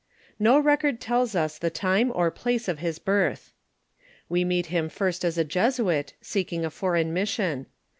No 0.39 0.57
record 0.57 0.99
tells 0.99 1.35
\a 1.35 1.47
the 1.61 1.69
time 1.69 2.11
or 2.15 2.31
place 2.31 2.67
of 2.67 2.79
his 2.79 2.97
birtL 2.97 3.51
We 4.29 4.43
meet 4.43 4.65
him 4.73 4.89
first 4.89 5.23
as 5.23 5.37
a 5.37 5.43
Jesuit, 5.43 6.13
seeking 6.21 6.65
a 6.65 6.71
foreign 6.71 7.13
mis 7.13 7.29
sion. 7.29 7.67